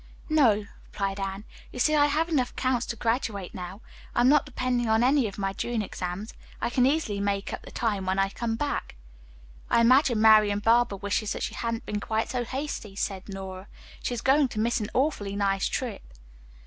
[0.29, 1.43] "No," replied Anne.
[1.71, 3.81] "You see, I have enough counts to graduate now.
[4.15, 6.33] I'm not depending on any of my June exams.
[6.59, 8.95] I can easily make up the time when I come back."
[9.69, 13.67] "I imagine Marian Barber wishes that she hadn't been quite so hasty," said Nora.
[14.01, 16.01] "She is going to miss an awfully nice trip."